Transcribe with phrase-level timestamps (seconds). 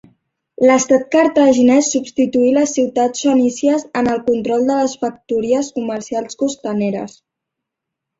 [0.67, 7.15] L'estat cartaginés substituí les ciutats fenícies en el control de les factories comercials costaneres.